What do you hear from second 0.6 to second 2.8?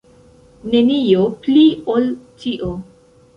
Nenio pli ol tio.